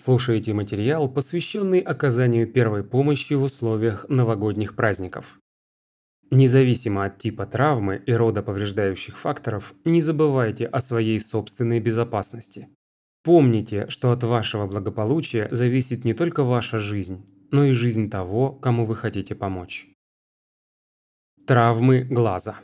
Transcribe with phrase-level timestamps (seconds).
[0.00, 5.38] слушаете материал, посвященный оказанию первой помощи в условиях новогодних праздников.
[6.30, 12.68] Независимо от типа травмы и рода повреждающих факторов, не забывайте о своей собственной безопасности.
[13.22, 18.86] Помните, что от вашего благополучия зависит не только ваша жизнь, но и жизнь того, кому
[18.86, 19.88] вы хотите помочь.
[21.46, 22.60] Травмы глаза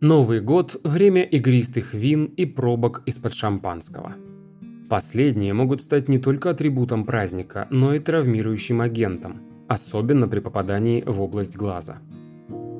[0.00, 4.16] Новый год– время игристых вин и пробок из-под шампанского.
[4.92, 11.22] Последние могут стать не только атрибутом праздника, но и травмирующим агентом, особенно при попадании в
[11.22, 11.96] область глаза.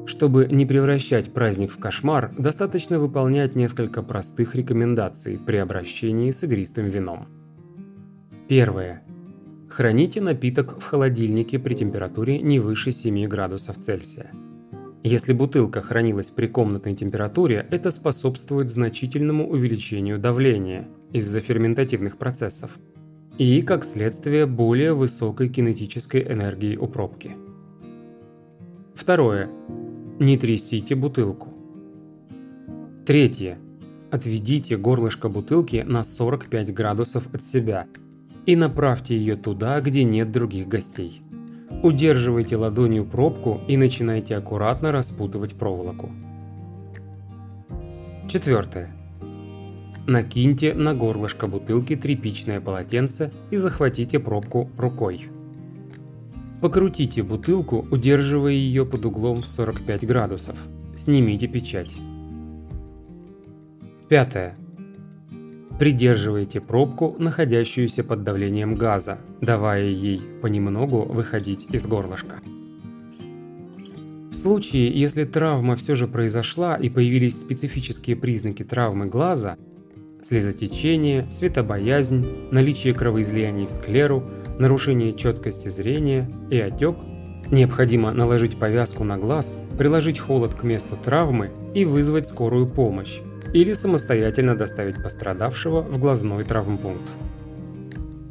[0.04, 6.84] Чтобы не превращать праздник в кошмар, достаточно выполнять несколько простых рекомендаций при обращении с игристым
[6.84, 7.28] вином.
[8.46, 9.02] Первое.
[9.70, 14.30] Храните напиток в холодильнике при температуре не выше 7 градусов Цельсия.
[15.02, 22.78] Если бутылка хранилась при комнатной температуре, это способствует значительному увеличению давления из-за ферментативных процессов
[23.36, 27.32] и, как следствие, более высокой кинетической энергии у пробки.
[28.94, 29.50] Второе.
[30.20, 31.48] Не трясите бутылку.
[33.04, 33.58] Третье.
[34.12, 37.88] Отведите горлышко бутылки на 45 градусов от себя
[38.46, 41.22] и направьте ее туда, где нет других гостей.
[41.82, 46.10] Удерживайте ладонью пробку и начинайте аккуратно распутывать проволоку.
[48.28, 48.94] Четвертое.
[50.06, 55.28] Накиньте на горлышко бутылки тряпичное полотенце и захватите пробку рукой.
[56.60, 60.56] Покрутите бутылку, удерживая ее под углом в 45 градусов.
[60.96, 61.94] Снимите печать.
[64.08, 64.56] Пятое.
[65.78, 72.40] Придерживайте пробку, находящуюся под давлением газа, давая ей понемногу выходить из горлышка.
[74.30, 79.56] В случае, если травма все же произошла и появились специфические признаки травмы глаза–
[80.22, 84.24] слезотечение, светобоязнь, наличие кровоизлияний в склеру,
[84.58, 86.96] нарушение четкости зрения и отек,
[87.50, 93.20] необходимо наложить повязку на глаз, приложить холод к месту травмы и вызвать скорую помощь,
[93.52, 97.12] или самостоятельно доставить пострадавшего в глазной травмпункт.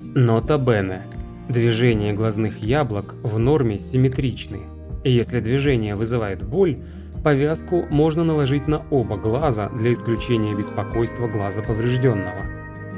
[0.01, 1.03] Нота Бене.
[1.47, 4.61] Движения глазных яблок в норме симметричны.
[5.03, 6.77] И если движение вызывает боль,
[7.23, 12.45] повязку можно наложить на оба глаза для исключения беспокойства глаза поврежденного.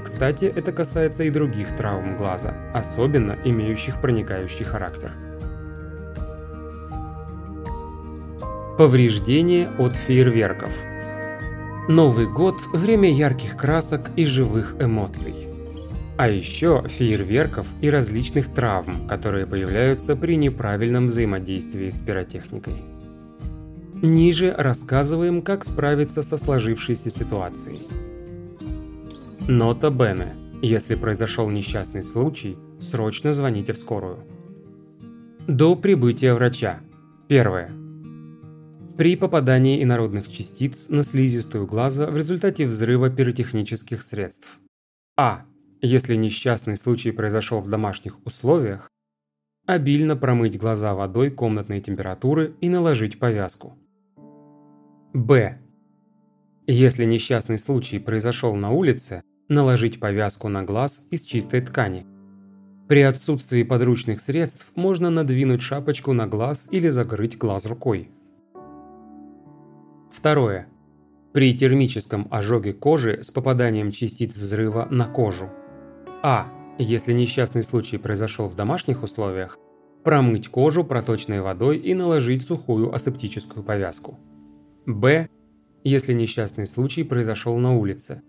[0.04, 5.12] Кстати, это касается и других травм глаза, особенно имеющих проникающий характер.
[8.78, 10.70] Повреждение от фейерверков–
[11.90, 15.36] Новый год– время ярких красок и живых эмоций.
[16.16, 22.76] А еще фейерверков и различных травм, которые появляются при неправильном взаимодействии с пиротехникой.
[24.02, 27.82] Ниже рассказываем, как справиться со сложившейся ситуацией.
[29.50, 30.36] Нота Бене.
[30.62, 34.20] Если произошел несчастный случай, срочно звоните в скорую.
[35.48, 36.80] До прибытия врача.
[37.28, 37.83] Первое
[39.04, 44.62] при попадании инородных частиц на слизистую глаза в результате взрыва пиротехнических средств.
[45.18, 45.42] А.
[45.82, 48.90] Если несчастный случай произошел в домашних условиях,
[49.68, 53.78] обильно промыть глаза водой комнатной температуры и наложить повязку.
[55.14, 55.60] Б.
[56.66, 62.06] Если несчастный случай произошел на улице, наложить повязку на глаз из чистой ткани.
[62.88, 68.10] При отсутствии подручных средств можно надвинуть шапочку на глаз или закрыть глаз рукой.
[70.14, 70.68] Второе.
[71.34, 75.50] При термическом ожоге кожи с попаданием частиц взрыва на кожу.
[76.22, 76.48] А.
[76.80, 79.60] Если несчастный случай произошел в домашних условиях,
[80.04, 84.20] промыть кожу проточной водой и наложить сухую асептическую повязку.
[84.86, 85.30] Б.
[85.84, 88.22] Если несчастный случай произошел на улице,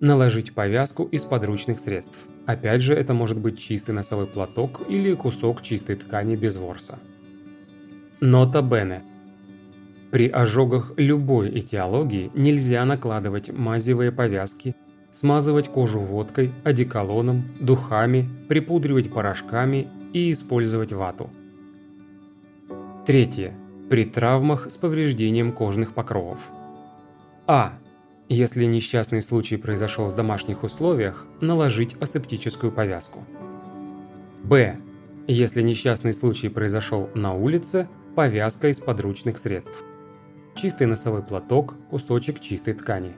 [0.00, 2.18] наложить повязку из подручных средств.
[2.46, 6.98] Опять же, это может быть чистый носовой платок или кусок чистой ткани без ворса.
[8.20, 9.02] Нота Бене.
[10.10, 14.74] При ожогах любой этиологии нельзя накладывать мазевые повязки,
[15.10, 21.30] смазывать кожу водкой, одеколоном, духами, припудривать порошками и использовать вату.
[23.06, 23.54] Третье.
[23.90, 26.50] При травмах с повреждением кожных покровов.
[27.46, 27.72] А.
[28.30, 33.24] Если несчастный случай произошел в домашних условиях, наложить асептическую повязку.
[34.42, 34.78] Б.
[35.26, 39.82] Если несчастный случай произошел на улице, повязка из подручных средств
[40.58, 43.14] чистый носовой платок, кусочек чистой ткани.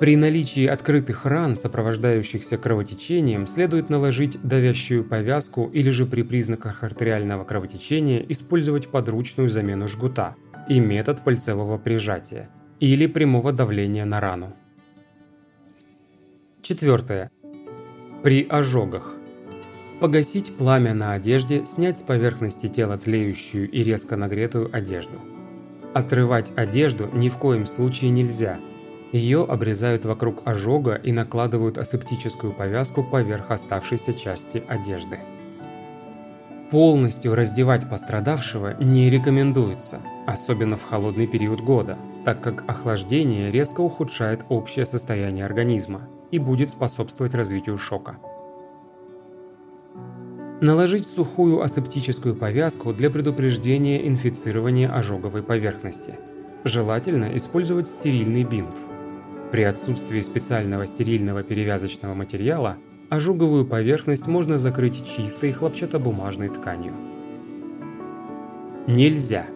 [0.00, 7.44] При наличии открытых ран, сопровождающихся кровотечением, следует наложить давящую повязку или же при признаках артериального
[7.44, 10.36] кровотечения использовать подручную замену жгута
[10.68, 12.48] и метод пальцевого прижатия
[12.78, 14.54] или прямого давления на рану.
[16.62, 17.30] Четвертое.
[18.22, 19.14] При ожогах.
[20.00, 25.18] Погасить пламя на одежде, снять с поверхности тела тлеющую и резко нагретую одежду.
[25.94, 28.58] Отрывать одежду ни в коем случае нельзя.
[29.12, 35.18] Ее обрезают вокруг ожога и накладывают асептическую повязку поверх оставшейся части одежды.
[36.70, 41.96] Полностью раздевать пострадавшего не рекомендуется, особенно в холодный период года,
[42.26, 48.18] так как охлаждение резко ухудшает общее состояние организма и будет способствовать развитию шока.
[50.60, 56.14] Наложить сухую асептическую повязку для предупреждения инфицирования ожоговой поверхности.
[56.64, 58.76] Желательно использовать стерильный бинт.
[59.52, 62.76] При отсутствии специального стерильного перевязочного материала
[63.08, 66.92] ожоговую поверхность можно закрыть чистой хлопчатобумажной тканью.
[68.88, 69.46] Нельзя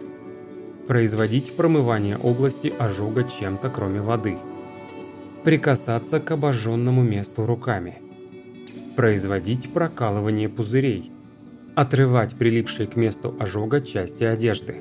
[0.86, 4.36] производить промывание области ожога чем-то кроме воды.
[5.42, 8.00] Прикасаться к обожженному месту руками.
[8.96, 11.10] Производить прокалывание пузырей.
[11.74, 14.76] Отрывать прилипшие к месту ожога части одежды.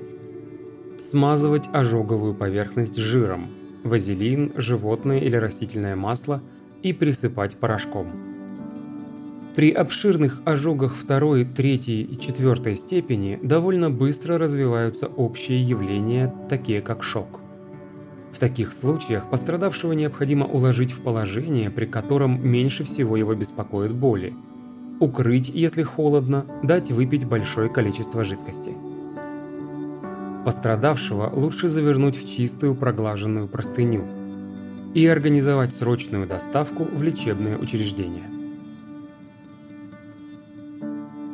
[0.99, 3.47] Смазывать ожоговую поверхность жиром,
[3.83, 6.41] вазелин, животное или растительное масло
[6.83, 8.07] и присыпать порошком.
[9.55, 17.03] При обширных ожогах второй, третьей и четвертой степени довольно быстро развиваются общие явления, такие как
[17.03, 17.40] шок.
[18.41, 24.33] Таких случаях пострадавшего необходимо уложить в положение, при котором меньше всего его беспокоит боли.
[24.99, 28.73] Укрыть, если холодно, дать выпить большое количество жидкости.
[30.43, 34.05] Пострадавшего лучше завернуть в чистую проглаженную простыню
[34.95, 38.25] и организовать срочную доставку в лечебное учреждение.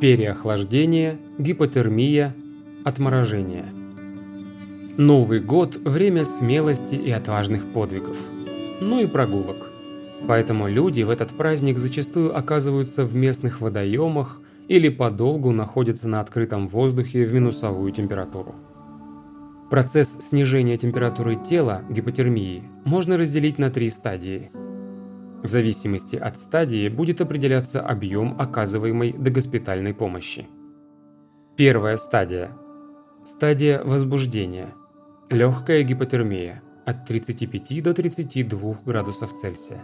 [0.01, 2.36] Переохлаждение, гипотермия,
[2.83, 3.71] отморожение–
[4.97, 8.17] Новый год– время смелости и отважных подвигов.
[8.81, 9.69] Ну и прогулок.
[10.27, 16.67] Поэтому люди в этот праздник зачастую оказываются в местных водоемах или подолгу находятся на открытом
[16.67, 18.55] воздухе в минусовую температуру.
[19.69, 24.49] Процесс снижения температуры тела, гипотермии, можно разделить на три стадии.
[25.44, 30.47] В зависимости от стадии будет определяться объем оказываемой догоспитальной помощи.
[31.55, 32.49] Первая стадия.
[33.23, 34.69] Стадия возбуждения–
[35.29, 39.81] Легкая гипотермия от 35 до 32 градусов Цельсия.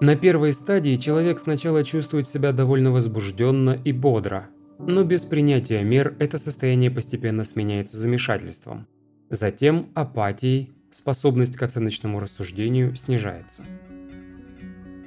[0.00, 4.46] На первой стадии человек сначала чувствует себя довольно возбужденно и бодро,
[4.78, 8.86] но без принятия мер это состояние постепенно сменяется замешательством.
[9.28, 13.64] Затем апатией, способность к оценочному рассуждению снижается.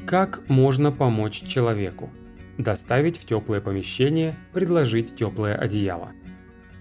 [0.06, 2.12] Как можно помочь человеку?
[2.60, 6.12] Доставить в теплое помещение, предложить теплое одеяло.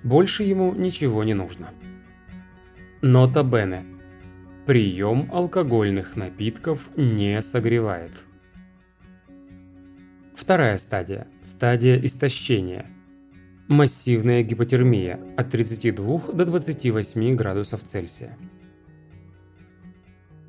[0.05, 1.71] Больше ему ничего не нужно.
[3.07, 3.87] Нота Бене.
[4.67, 8.11] Прием алкогольных напитков не согревает.
[10.35, 11.29] Вторая стадия.
[11.41, 12.87] Стадия истощения.
[13.69, 18.37] Массивная гипотермия от 32 до 28 градусов Цельсия.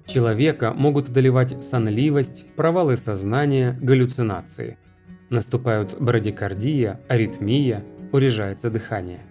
[0.07, 4.79] Человека могут одолевать сонливость, провалы сознания, галлюцинации.
[5.29, 9.21] Наступают брадикардия, аритмия, урежается дыхание.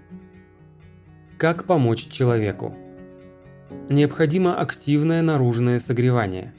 [1.38, 2.76] Как помочь человеку?
[3.88, 6.52] Необходимо активное наружное согревание.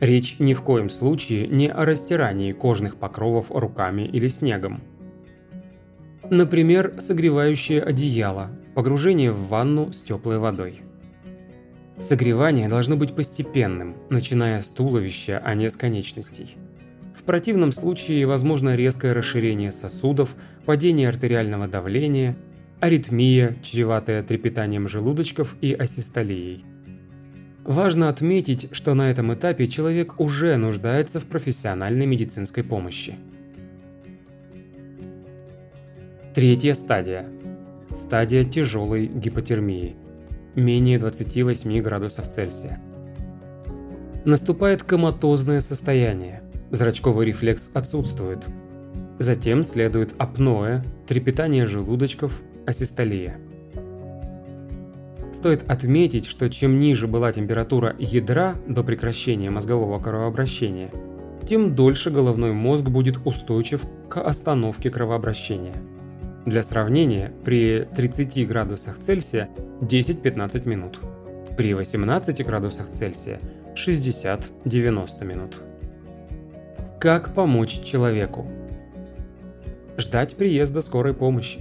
[0.00, 4.82] Речь ни в коем случае не о растирании кожных покровов руками или снегом.
[6.30, 10.82] Например, согревающее одеяло, погружение в ванну с теплой водой.
[11.98, 16.56] Согревание должно быть постепенным, начиная с туловища, а не с конечностей.
[17.14, 22.36] В противном случае возможно резкое расширение сосудов, падение артериального давления–
[22.80, 26.64] аритмия, чреватая трепетанием желудочков и асистолией.
[27.62, 33.16] Важно отметить, что на этом этапе человек уже нуждается в профессиональной медицинской помощи.
[36.34, 37.26] Третья стадия.
[37.90, 39.96] Стадия тяжелой гипотермии.
[40.54, 42.80] Менее 28 градусов Цельсия.
[44.24, 46.42] Наступает коматозное состояние.
[46.70, 48.44] Зрачковый рефлекс отсутствует.
[49.18, 53.38] Затем следует апноэ, трепетание желудочков, асистолия.
[55.32, 60.90] Стоит отметить, что чем ниже была температура ядра до прекращения мозгового кровообращения,
[61.46, 65.76] тем дольше головной мозг будет устойчив к остановке кровообращения.
[66.46, 69.48] Для сравнения, при 30 градусах Цельсия
[69.80, 70.98] 10-15 минут,
[71.56, 73.40] при 18 градусах Цельсия
[73.76, 75.60] 60-90 минут.
[76.98, 78.46] Как помочь человеку?
[79.96, 81.60] Ждать приезда скорой помощи.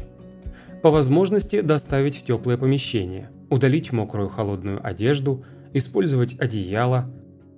[0.81, 7.13] По возможности доставить в теплое помещение, удалить мокрую холодную одежду, использовать одеяло,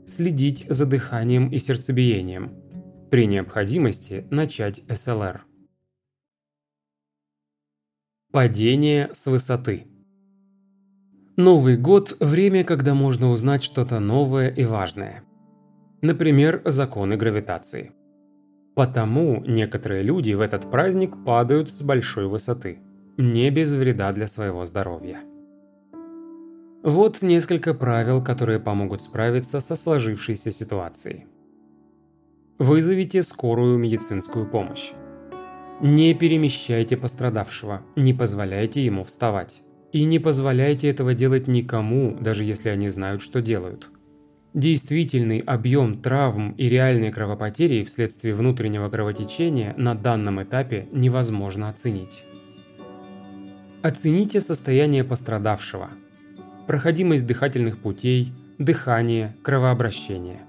[0.05, 2.51] Следить за дыханием и сердцебиением.
[3.11, 5.45] При необходимости начать СЛР.
[8.31, 9.87] Падение с высоты.
[11.37, 15.23] Новый год– время, когда можно узнать что-то новое и важное.
[16.01, 17.91] Например, законы гравитации.
[18.75, 22.79] Потому некоторые люди в этот праздник падают с большой высоты,
[23.17, 25.19] не без вреда для своего здоровья.
[26.83, 31.27] Вот несколько правил, которые помогут справиться со сложившейся ситуацией.
[32.57, 34.91] Вызовите скорую медицинскую помощь.
[35.81, 39.61] Не перемещайте пострадавшего, не позволяйте ему вставать.
[39.91, 43.89] И не позволяйте этого делать никому, даже если они знают, что делают.
[44.53, 52.23] Действительный объем травм и реальной кровопотери вследствие внутреннего кровотечения на данном этапе невозможно оценить.
[53.83, 55.89] Оцените состояние пострадавшего,
[56.67, 60.41] проходимость дыхательных путей, дыхание, кровообращение.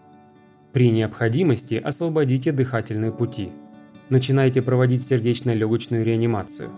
[0.74, 3.50] При необходимости освободите дыхательные пути.
[4.10, 6.68] Начинайте проводить сердечно-легочную реанимацию.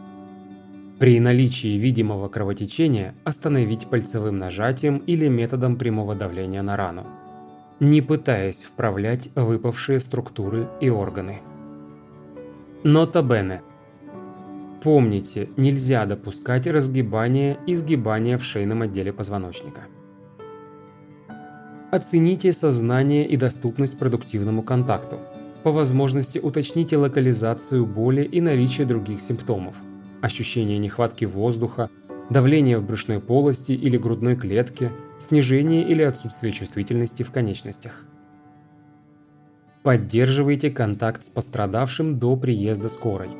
[1.00, 7.04] При наличии видимого кровотечения остановить пальцевым нажатием или методом прямого давления на рану,
[7.80, 11.40] не пытаясь вправлять выпавшие структуры и органы.
[12.84, 13.62] Нота Бене.
[14.84, 19.80] Помните, нельзя допускать разгибания и сгибания в шейном отделе позвоночника.
[21.90, 25.20] Оцените сознание и доступность продуктивному контакту.
[25.62, 29.76] По возможности уточните локализацию боли и наличие других симптомов–
[30.20, 31.88] ощущение нехватки воздуха,
[32.28, 38.04] давление в брюшной полости или грудной клетке, снижение или отсутствие чувствительности в конечностях.
[39.82, 43.30] Поддерживайте контакт с пострадавшим до приезда скорой.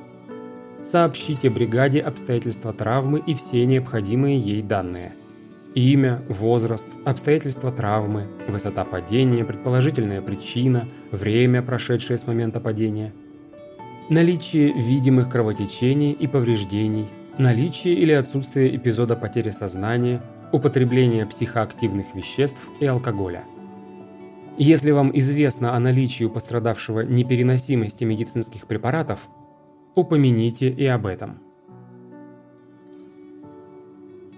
[0.85, 5.13] Сообщите бригаде обстоятельства травмы и все необходимые ей данные.
[5.75, 13.13] Имя, возраст, обстоятельства травмы, высота падения, предположительная причина, время, прошедшее с момента падения–
[14.09, 17.07] наличие видимых кровотечений и повреждений,
[17.39, 20.23] наличие или отсутствие эпизода потери сознания,
[20.53, 23.45] употребление психоактивных веществ и алкоголя.
[24.57, 29.29] Если вам известно о наличии у пострадавшего непереносимости медицинских препаратов,
[29.95, 31.39] упомяните и об этом.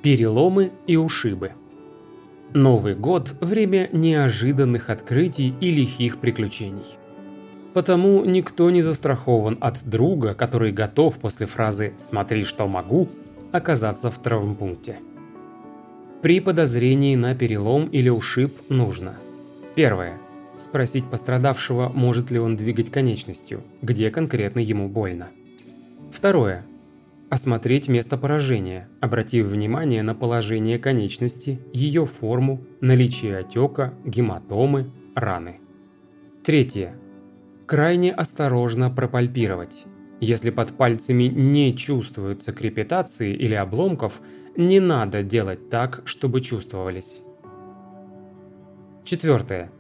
[0.03, 1.53] Переломы и ушибы
[2.55, 6.97] Новый год– время неожиданных открытий и лихих приключений.
[7.75, 13.09] Потому никто не застрахован от друга, который готов после фразы «смотри, что могу»
[13.53, 14.99] оказаться в травмпункте.
[16.23, 19.17] При подозрении на перелом или ушиб нужно
[19.77, 20.17] Первое.
[20.57, 25.29] Спросить пострадавшего, может ли он двигать конечностью, где конкретно ему больно.
[26.13, 26.65] Второе.
[27.29, 35.61] Осмотреть место поражения, обратив внимание на положение конечности, ее форму, наличие отека, гематомы, раны.
[36.45, 36.95] Третье
[37.67, 39.85] крайне осторожно пропальпировать.
[40.21, 44.21] Если под пальцами не чувствуются крепитации или обломков,
[44.57, 47.21] не надо делать так, чтобы чувствовались.
[49.05, 49.71] Четвертое.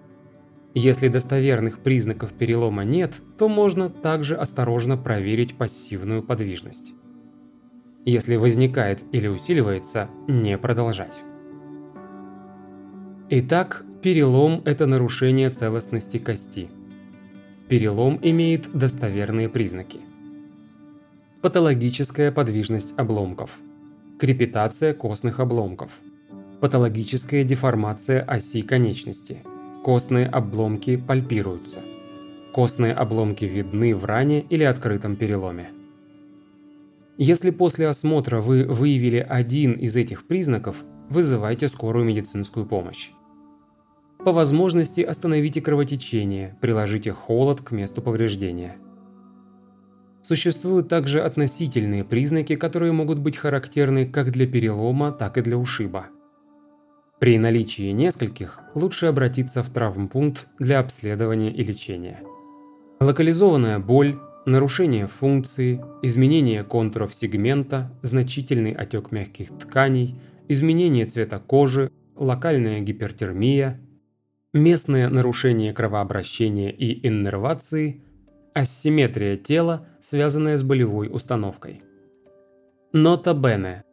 [0.79, 6.93] Если достоверных признаков перелома нет, то можно также осторожно проверить пассивную подвижность.
[8.05, 11.15] Если возникает или усиливается, не продолжать.
[13.31, 16.69] Итак, перелом– это нарушение целостности кости–
[17.69, 19.99] Перелом имеет достоверные признаки.
[21.43, 23.59] Патологическая подвижность обломков.
[24.21, 25.91] Крепитация костных обломков.
[26.61, 29.43] Патологическая деформация оси конечности.
[29.87, 31.79] Костные обломки пальпируются.
[32.53, 35.71] Костные обломки видны в ране или открытом переломе.
[37.19, 43.11] Если после осмотра вы выявили один из этих признаков, вызывайте скорую медицинскую помощь.
[44.25, 48.75] По возможности остановите кровотечение, приложите холод к месту повреждения.
[50.21, 56.07] Существуют также относительные признаки, которые могут быть характерны как для перелома, так и для ушиба.
[57.19, 62.21] При наличии нескольких лучше обратиться в травмпункт для обследования и лечения.
[63.01, 72.81] Локализованная боль, нарушение функции, изменение контуров сегмента, значительный отек мягких тканей, изменение цвета кожи, локальная
[72.81, 73.81] гипертермия,
[74.53, 78.03] местное нарушение кровообращения и иннервации,
[78.53, 81.83] асимметрия тела, связанная с болевой установкой.
[82.93, 83.86] Нота Бене.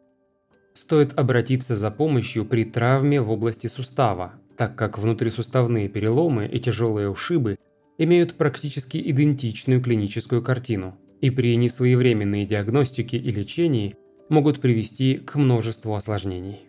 [0.74, 7.08] Стоит обратиться за помощью при травме в области сустава, так как внутрисуставные переломы и тяжелые
[7.08, 7.56] ушибы
[7.96, 13.96] имеют практически идентичную клиническую картину и при несвоевременной диагностике и лечении
[14.28, 16.66] могут привести к множеству осложнений.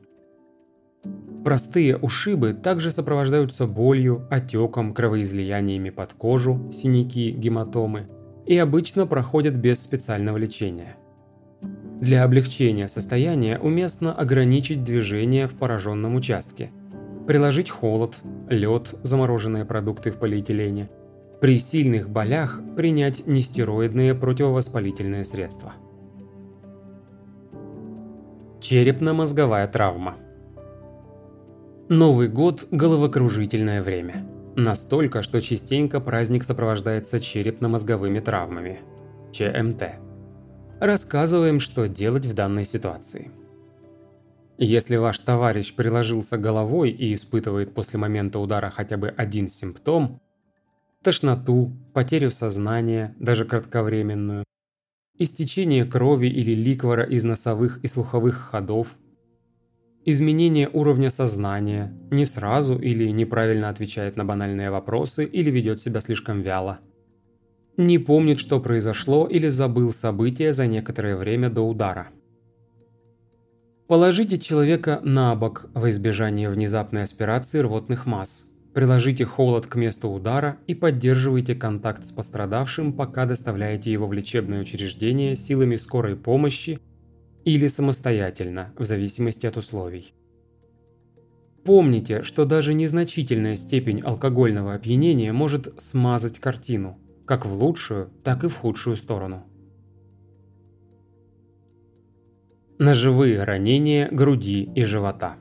[1.43, 8.07] Простые ушибы также сопровождаются болью, отеком, кровоизлияниями под кожу, синяки, гематомы
[8.45, 10.95] и обычно проходят без специального лечения.
[12.01, 16.71] Для облегчения состояния уместно ограничить движение в пораженном участке,
[17.25, 18.17] приложить холод,
[18.49, 20.89] лед, замороженные продукты в полиэтилене,
[21.41, 25.73] при сильных болях принять нестероидные противовоспалительные средства.
[28.61, 30.15] Черепно-мозговая травма–
[31.89, 34.25] Новый год– головокружительное время.
[34.55, 38.79] Настолько, что частенько праздник сопровождается черепно-мозговыми травмами–
[39.31, 39.83] ЧМТ.
[40.79, 43.31] Рассказываем, что делать в данной ситуации.
[44.57, 50.21] Если ваш товарищ приложился головой и испытывает после момента удара хотя бы один симптом–
[51.03, 54.43] тошноту, потерю сознания, даже кратковременную,
[55.17, 58.95] истечение крови или ликвора из носовых и слуховых ходов–
[60.05, 66.41] изменение уровня сознания, не сразу или неправильно отвечает на банальные вопросы или ведет себя слишком
[66.41, 66.79] вяло.
[67.77, 72.07] Не помнит, что произошло или забыл события за некоторое время до удара.
[73.87, 78.45] Положите человека на бок во избежание внезапной аспирации рвотных масс.
[78.73, 84.61] Приложите холод к месту удара и поддерживайте контакт с пострадавшим, пока доставляете его в лечебное
[84.61, 86.79] учреждение силами скорой помощи
[87.43, 90.13] или самостоятельно, в зависимости от условий.
[91.63, 98.47] Помните, что даже незначительная степень алкогольного опьянения может смазать картину, как в лучшую, так и
[98.47, 99.43] в худшую сторону.
[102.77, 105.35] Ножевые ранения груди и живота.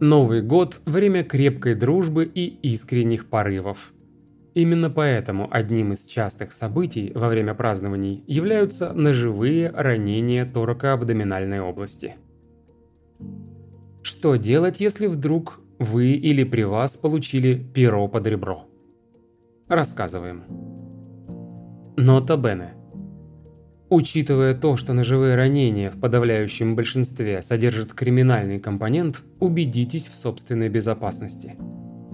[0.00, 3.92] Новый год– время крепкой дружбы и искренних порывов–
[4.56, 12.14] Именно поэтому одним из частых событий во время празднований являются ножевые ранения тороко-абдоминальной области.
[14.00, 18.64] Что делать, если вдруг вы или при вас получили перо под ребро?
[19.68, 20.44] Рассказываем.
[21.96, 22.74] Нота Бене.
[23.88, 31.56] Учитывая то, что ножевые ранения в подавляющем большинстве содержат криминальный компонент, убедитесь в собственной безопасности–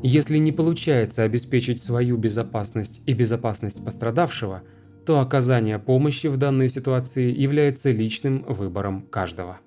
[0.04, 4.62] если не получается обеспечить свою безопасность и безопасность пострадавшего,
[5.06, 9.60] то оказание помощи в данной ситуации является личным выбором каждого.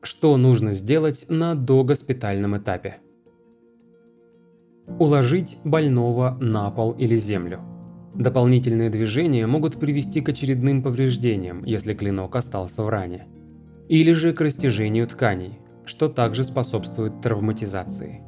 [0.00, 2.96] Что нужно сделать на догоспитальном этапе?
[4.98, 7.60] Уложить больного на пол или землю.
[8.14, 13.26] Дополнительные движения могут привести к очередным повреждениям, если клинок остался в ране.
[13.88, 18.22] Или же к растяжению тканей, что также способствует травматизации.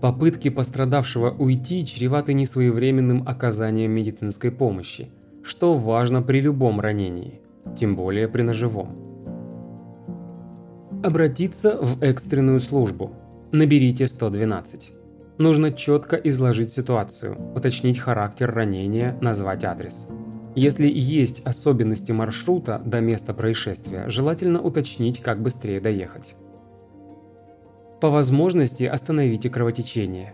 [0.00, 5.10] Попытки пострадавшего уйти чреваты несвоевременным оказанием медицинской помощи,
[5.42, 7.40] что важно при любом ранении,
[7.78, 8.96] тем более при ножевом.
[11.02, 13.12] Обратиться в экстренную службу.
[13.52, 14.92] Наберите 112.
[15.36, 20.08] Нужно четко изложить ситуацию, уточнить характер ранения, назвать адрес.
[20.54, 26.34] Если есть особенности маршрута до места происшествия, желательно уточнить, как быстрее доехать.
[28.00, 30.32] По возможности остановите кровотечение.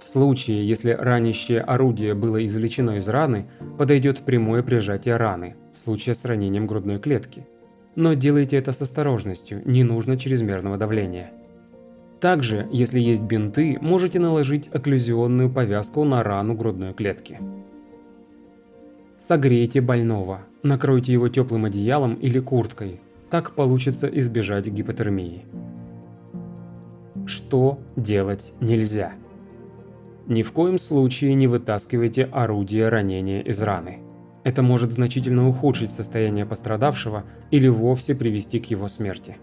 [0.00, 3.46] В случае, если ранящее орудие было извлечено из раны,
[3.78, 7.48] подойдет прямое прижатие раны, в случае с ранением грудной клетки.
[7.96, 11.32] Но делайте это с осторожностью, не нужно чрезмерного давления.
[12.20, 17.38] Также, если есть бинты, можете наложить окклюзионную повязку на рану грудной клетки.
[19.16, 23.00] Согрейте больного, накройте его теплым одеялом или курткой.
[23.30, 25.44] Так получится избежать гипотермии.
[27.26, 29.12] Что делать нельзя?
[30.26, 34.00] Ни в коем случае не вытаскивайте орудие ранения из раны.
[34.42, 39.36] Это может значительно ухудшить состояние пострадавшего или вовсе привести к его смерти.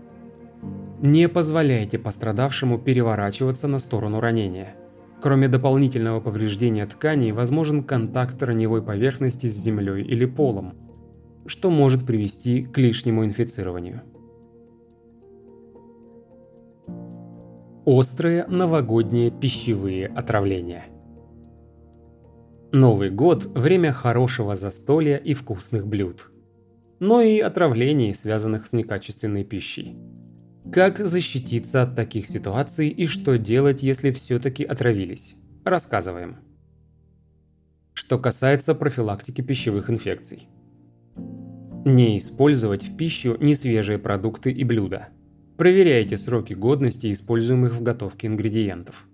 [1.02, 4.76] Не позволяйте пострадавшему переворачиваться на сторону ранения–
[5.20, 10.76] Кроме дополнительного повреждения тканей, возможен контакт раневой поверхности с землей или полом,
[11.48, 14.04] что может привести к лишнему инфицированию.
[17.86, 20.86] Острые новогодние пищевые отравления
[22.72, 26.30] Новый год– время хорошего застолья и вкусных блюд,
[27.00, 29.98] но и отравлений, связанных с некачественной пищей.
[30.72, 35.36] Как защититься от таких ситуаций и что делать, если все-таки отравились?
[35.64, 36.38] Рассказываем.
[37.94, 40.48] Что касается профилактики пищевых инфекций.
[41.86, 45.08] Не использовать в пищу несвежие продукты и блюда.
[45.58, 49.08] Проверяйте сроки годности используемых в готовке ингредиентов.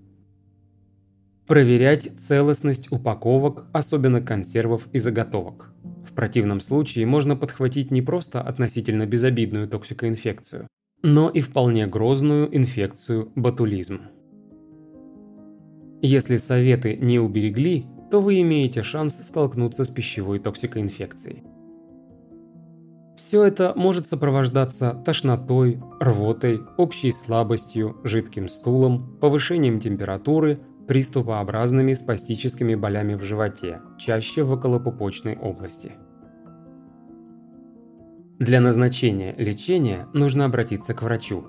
[1.45, 5.71] Проверять целостность упаковок, особенно консервов и заготовок.
[6.03, 10.67] В противном случае можно подхватить не просто относительно безобидную токсикоинфекцию,
[11.03, 14.01] но и вполне грозную инфекцию ботулизм.
[16.01, 21.43] Если советы не уберегли, то вы имеете шанс столкнуться с пищевой токсикоинфекцией.
[23.17, 33.15] Все это может сопровождаться тошнотой, рвотой, общей слабостью, жидким стулом, повышением температуры, приступообразными спастическими болями
[33.15, 35.93] в животе, чаще в околопупочной области.
[38.39, 41.45] Для назначения лечения нужно обратиться к врачу.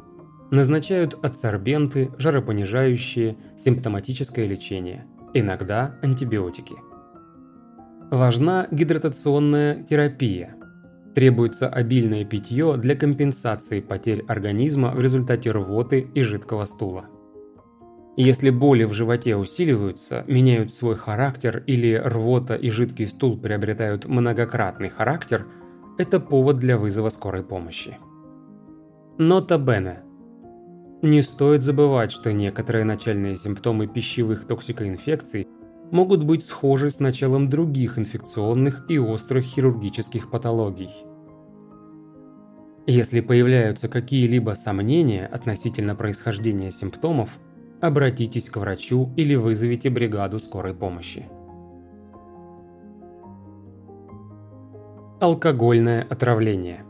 [0.51, 6.75] Назначают адсорбенты, жаропонижающие, симптоматическое лечение, иногда антибиотики.
[8.11, 10.57] Важна гидратационная терапия.
[11.15, 17.07] Требуется обильное питье для компенсации потерь организма в результате рвоты и жидкого стула.
[18.17, 24.89] Если боли в животе усиливаются, меняют свой характер или рвота и жидкий стул приобретают многократный
[24.89, 25.47] характер,
[25.99, 27.99] это повод для вызова скорой помощи.
[29.19, 30.03] Нота Бене.
[31.03, 35.47] Не стоит забывать, что некоторые начальные симптомы пищевых токсикоинфекций
[35.91, 40.91] могут быть схожи с началом других инфекционных и острых хирургических патологий.
[42.87, 47.39] Если появляются какие-либо сомнения относительно происхождения симптомов,
[47.81, 51.27] обратитесь к врачу или вызовите бригаду скорой помощи.
[55.21, 56.85] Алкогольное отравление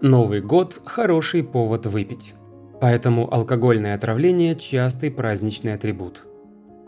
[0.00, 2.34] Новый год– хороший повод выпить.
[2.80, 6.26] Поэтому алкогольное отравление– частый праздничный атрибут.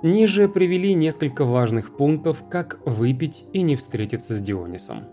[0.02, 5.04] Ниже привели несколько важных пунктов, как выпить и не встретиться с Дионисом.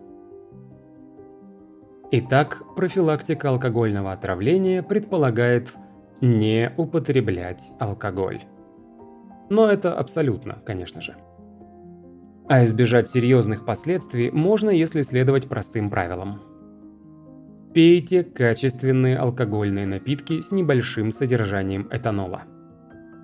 [2.12, 5.76] Итак, профилактика алкогольного отравления предполагает–
[6.22, 8.42] не употреблять алкоголь.
[9.50, 11.16] Но это абсолютно, конечно же.
[12.48, 16.42] А избежать серьезных последствий можно, если следовать простым правилам.
[17.74, 22.44] Пейте качественные алкогольные напитки с небольшим содержанием этанола.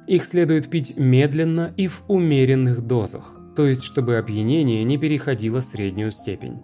[0.07, 6.11] Их следует пить медленно и в умеренных дозах, то есть чтобы опьянение не переходило среднюю
[6.11, 6.59] степень.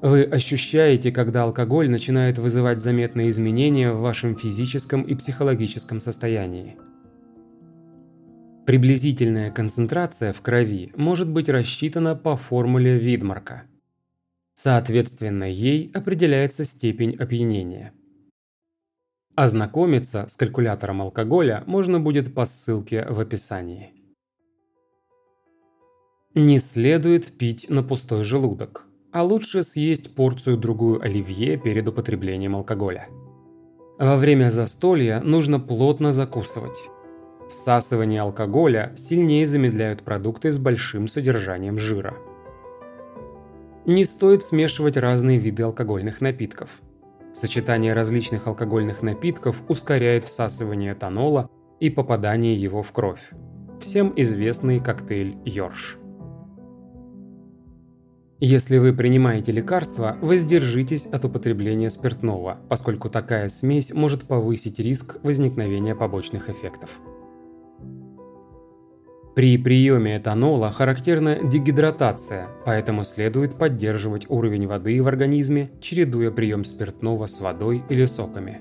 [0.00, 6.76] Вы ощущаете, когда алкоголь начинает вызывать заметные изменения в вашем физическом и психологическом состоянии.
[8.66, 13.64] Приблизительная концентрация в крови может быть рассчитана по формуле Видмарка.
[14.54, 17.92] Соответственно, ей определяется степень опьянения.
[19.34, 23.92] Ознакомиться с калькулятором алкоголя можно будет по ссылке в описании.
[26.34, 33.08] Не следует пить на пустой желудок а лучше съесть порцию-другую оливье перед употреблением алкоголя.
[33.96, 36.76] Во время застолья нужно плотно закусывать.
[37.50, 42.14] Всасывание алкоголя сильнее замедляют продукты с большим содержанием жира.
[43.86, 46.80] Не стоит смешивать разные виды алкогольных напитков.
[47.34, 53.30] Сочетание различных алкогольных напитков ускоряет всасывание этанола и попадание его в кровь.
[53.80, 55.98] Всем известный коктейль Йорш.
[58.40, 65.94] Если вы принимаете лекарства, воздержитесь от употребления спиртного, поскольку такая смесь может повысить риск возникновения
[65.94, 67.00] побочных эффектов.
[69.34, 77.26] При приеме этанола характерна дегидратация, поэтому следует поддерживать уровень воды в организме, чередуя прием спиртного
[77.26, 78.60] с водой или соками.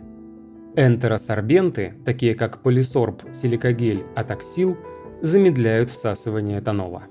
[0.75, 4.75] Энтеросорбенты, такие как полисорб, силикогель, атоксил,
[5.21, 7.03] замедляют всасывание этанола.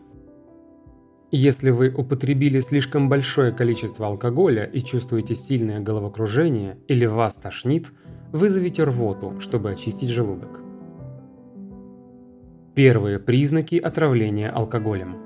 [1.30, 7.92] Если вы употребили слишком большое количество алкоголя и чувствуете сильное головокружение или вас тошнит,
[8.32, 10.60] вызовите рвоту, чтобы очистить желудок.
[12.74, 15.18] Первые признаки отравления алкоголем.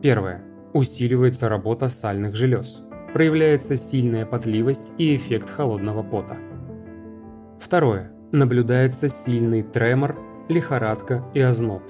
[0.00, 0.42] Первое.
[0.72, 2.82] Усиливается работа сальных желез.
[3.12, 6.38] Проявляется сильная потливость и эффект холодного пота.
[7.60, 8.10] Второе.
[8.32, 11.82] Наблюдается сильный тремор, лихорадка и озноб.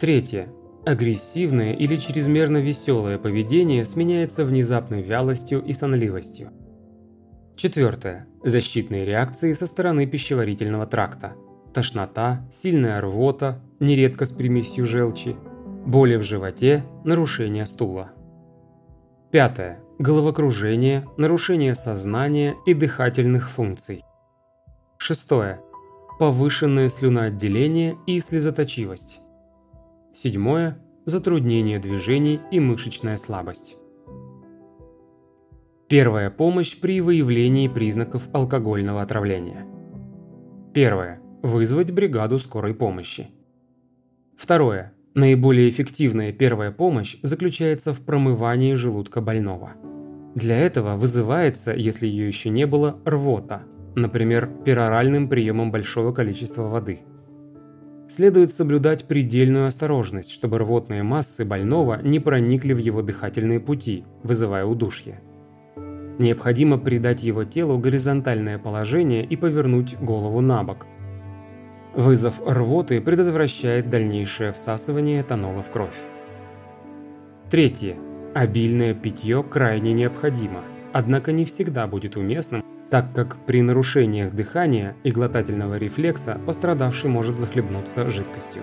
[0.00, 0.48] Третье.
[0.86, 6.50] Агрессивное или чрезмерно веселое поведение сменяется внезапной вялостью и сонливостью.
[7.56, 8.26] Четвертое.
[8.42, 11.34] Защитные реакции со стороны пищеварительного тракта.
[11.76, 15.36] Тошнота, сильная рвота, нередко с примесью желчи,
[15.84, 18.12] боли в животе, нарушение стула.
[19.30, 19.80] Пятое.
[19.98, 24.02] Головокружение, нарушение сознания и дыхательных функций.
[24.96, 25.60] Шестое.
[26.18, 29.20] Повышенное слюноотделение и слезоточивость.
[30.14, 33.76] Седьмое– затруднение движений и мышечная слабость.
[35.90, 39.66] Первая помощь при выявлении признаков алкогольного отравления.
[40.72, 41.20] Первое.
[41.46, 43.28] Вызвать бригаду скорой помощи.
[44.36, 44.92] Второе.
[45.14, 49.74] Наиболее эффективная первая помощь заключается в промывании желудка больного.
[50.34, 53.62] Для этого вызывается, если ее еще не было, рвота,
[53.94, 57.02] например, пероральным приемом большого количества воды.
[58.10, 64.64] Следует соблюдать предельную осторожность, чтобы рвотные массы больного не проникли в его дыхательные пути, вызывая
[64.64, 65.20] удушье.
[66.18, 70.88] Необходимо придать его телу горизонтальное положение и повернуть голову на бок–
[71.96, 75.96] Вызов рвоты предотвращает дальнейшее всасывание этанола в кровь.
[77.50, 77.96] Третье.
[78.34, 80.60] Обильное питье крайне необходимо,
[80.92, 87.38] однако не всегда будет уместным, так как при нарушениях дыхания и глотательного рефлекса пострадавший может
[87.38, 88.62] захлебнуться жидкостью.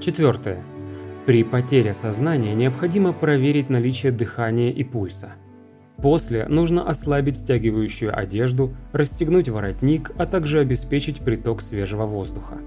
[0.00, 0.62] Четвертое.
[1.26, 5.34] При потере сознания необходимо проверить наличие дыхания и пульса–
[6.02, 12.58] После нужно ослабить стягивающую одежду, расстегнуть воротник, а также обеспечить приток свежего воздуха.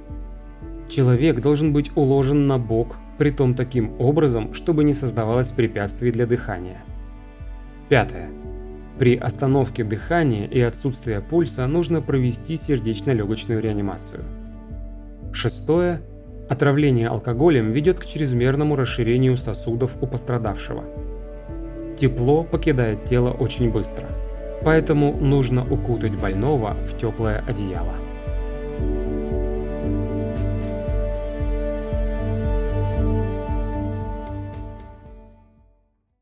[0.89, 6.81] Человек должен быть уложен на бок, притом таким образом, чтобы не создавалось препятствий для дыхания.
[7.89, 8.29] Пятое.
[8.97, 14.23] При остановке дыхания и отсутствии пульса нужно провести сердечно-легочную реанимацию.
[15.33, 15.99] Шестое.
[16.47, 20.85] Отравление алкоголем ведет к чрезмерному расширению сосудов у пострадавшего–
[21.97, 24.07] Тепло покидает тело очень быстро,
[24.63, 28.04] поэтому нужно укутать больного в теплое одеяло.